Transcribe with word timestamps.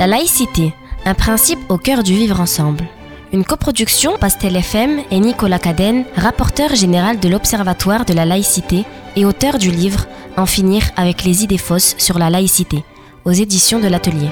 La 0.00 0.06
laïcité, 0.06 0.72
un 1.04 1.12
principe 1.12 1.58
au 1.68 1.76
cœur 1.76 2.02
du 2.02 2.14
vivre 2.14 2.40
ensemble. 2.40 2.88
Une 3.34 3.44
coproduction 3.44 4.16
Pastel 4.16 4.56
FM 4.56 5.02
et 5.10 5.20
Nicolas 5.20 5.58
Cadenne, 5.58 6.06
rapporteur 6.16 6.74
général 6.74 7.20
de 7.20 7.28
l'Observatoire 7.28 8.06
de 8.06 8.14
la 8.14 8.24
laïcité 8.24 8.86
et 9.14 9.26
auteur 9.26 9.58
du 9.58 9.70
livre 9.70 10.06
En 10.38 10.46
finir 10.46 10.90
avec 10.96 11.22
les 11.24 11.44
idées 11.44 11.58
fausses 11.58 11.96
sur 11.98 12.18
la 12.18 12.30
laïcité, 12.30 12.82
aux 13.26 13.32
éditions 13.32 13.78
de 13.78 13.88
l'Atelier. 13.88 14.30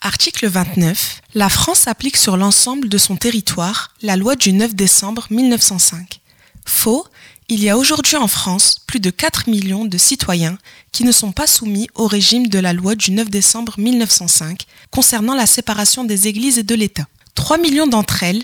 Article 0.00 0.48
29. 0.48 1.22
La 1.36 1.48
France 1.48 1.86
applique 1.86 2.16
sur 2.16 2.36
l'ensemble 2.36 2.88
de 2.88 2.98
son 2.98 3.14
territoire 3.14 3.92
la 4.02 4.16
loi 4.16 4.34
du 4.34 4.52
9 4.52 4.74
décembre 4.74 5.28
1905. 5.30 6.18
Faux, 6.64 7.06
il 7.48 7.62
y 7.62 7.68
a 7.68 7.76
aujourd'hui 7.76 8.16
en 8.16 8.28
France 8.28 8.76
plus 8.86 9.00
de 9.00 9.10
4 9.10 9.48
millions 9.48 9.84
de 9.84 9.98
citoyens 9.98 10.58
qui 10.92 11.04
ne 11.04 11.12
sont 11.12 11.32
pas 11.32 11.46
soumis 11.46 11.88
au 11.94 12.06
régime 12.06 12.48
de 12.48 12.58
la 12.58 12.72
loi 12.72 12.94
du 12.94 13.10
9 13.10 13.30
décembre 13.30 13.74
1905 13.78 14.66
concernant 14.90 15.34
la 15.34 15.46
séparation 15.46 16.04
des 16.04 16.28
églises 16.28 16.58
et 16.58 16.62
de 16.62 16.74
l'État. 16.74 17.06
3 17.34 17.58
millions 17.58 17.86
d'entre 17.86 18.22
elles 18.22 18.42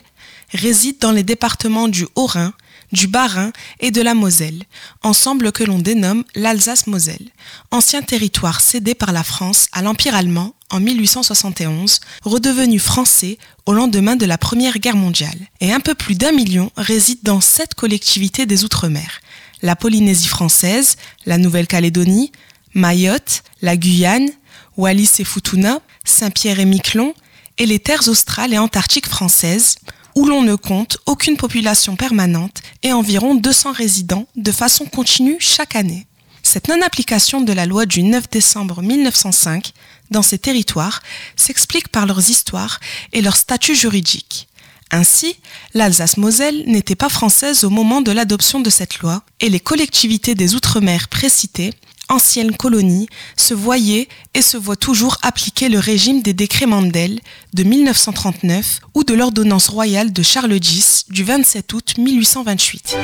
résident 0.52 0.98
dans 1.00 1.12
les 1.12 1.22
départements 1.22 1.88
du 1.88 2.06
Haut-Rhin, 2.14 2.52
du 2.92 3.06
Bas-Rhin 3.06 3.52
et 3.80 3.90
de 3.90 4.00
la 4.00 4.14
Moselle, 4.14 4.64
ensemble 5.02 5.52
que 5.52 5.64
l'on 5.64 5.78
dénomme 5.78 6.24
l'Alsace-Moselle, 6.34 7.28
ancien 7.70 8.02
territoire 8.02 8.60
cédé 8.60 8.94
par 8.94 9.12
la 9.12 9.24
France 9.24 9.68
à 9.72 9.82
l'Empire 9.82 10.14
allemand 10.14 10.54
en 10.70 10.80
1871, 10.80 12.00
redevenu 12.24 12.78
français 12.78 13.38
au 13.66 13.72
lendemain 13.72 14.16
de 14.16 14.26
la 14.26 14.38
Première 14.38 14.78
Guerre 14.78 14.96
mondiale. 14.96 15.38
Et 15.60 15.72
un 15.72 15.80
peu 15.80 15.94
plus 15.94 16.14
d'un 16.14 16.32
million 16.32 16.70
résident 16.76 17.34
dans 17.34 17.40
sept 17.40 17.74
collectivités 17.74 18.46
des 18.46 18.64
Outre-mer. 18.64 19.20
La 19.62 19.76
Polynésie 19.76 20.28
française, 20.28 20.96
la 21.26 21.38
Nouvelle-Calédonie, 21.38 22.32
Mayotte, 22.74 23.42
la 23.62 23.76
Guyane, 23.76 24.28
Wallis 24.76 25.10
et 25.18 25.24
Futuna, 25.24 25.80
Saint-Pierre 26.04 26.60
et 26.60 26.64
Miquelon, 26.64 27.14
et 27.58 27.66
les 27.66 27.80
terres 27.80 28.08
australes 28.08 28.54
et 28.54 28.58
antarctiques 28.58 29.08
françaises, 29.08 29.76
où 30.14 30.26
l'on 30.26 30.42
ne 30.42 30.54
compte 30.54 30.98
aucune 31.06 31.36
population 31.36 31.96
permanente 31.96 32.62
et 32.82 32.92
environ 32.92 33.34
200 33.34 33.72
résidents 33.72 34.26
de 34.36 34.52
façon 34.52 34.84
continue 34.84 35.36
chaque 35.38 35.76
année. 35.76 36.06
Cette 36.50 36.68
non-application 36.68 37.42
de 37.42 37.52
la 37.52 37.66
loi 37.66 37.84
du 37.84 38.02
9 38.02 38.30
décembre 38.30 38.80
1905 38.80 39.74
dans 40.10 40.22
ces 40.22 40.38
territoires 40.38 41.02
s'explique 41.36 41.88
par 41.88 42.06
leurs 42.06 42.30
histoires 42.30 42.80
et 43.12 43.20
leur 43.20 43.36
statut 43.36 43.74
juridique. 43.74 44.48
Ainsi, 44.90 45.36
l'Alsace-Moselle 45.74 46.64
n'était 46.66 46.94
pas 46.94 47.10
française 47.10 47.64
au 47.64 47.68
moment 47.68 48.00
de 48.00 48.12
l'adoption 48.12 48.60
de 48.60 48.70
cette 48.70 49.00
loi 49.00 49.24
et 49.40 49.50
les 49.50 49.60
collectivités 49.60 50.34
des 50.34 50.54
Outre-mer 50.54 51.08
précitées, 51.08 51.74
anciennes 52.08 52.56
colonies, 52.56 53.10
se 53.36 53.52
voyaient 53.52 54.08
et 54.32 54.40
se 54.40 54.56
voient 54.56 54.74
toujours 54.74 55.18
appliquer 55.20 55.68
le 55.68 55.78
régime 55.78 56.22
des 56.22 56.32
décrets 56.32 56.64
Mandel 56.64 57.20
de 57.52 57.62
1939 57.62 58.80
ou 58.94 59.04
de 59.04 59.12
l'ordonnance 59.12 59.68
royale 59.68 60.14
de 60.14 60.22
Charles 60.22 60.54
X 60.54 61.04
du 61.10 61.24
27 61.24 61.70
août 61.74 61.98
1828. 61.98 62.96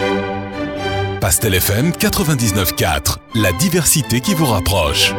Pastel 1.25 1.55
FM 1.55 1.93
99.4, 1.93 3.17
la 3.37 3.51
diversité 3.53 4.21
qui 4.21 4.35
vous 4.35 4.45
rapproche. 4.45 5.15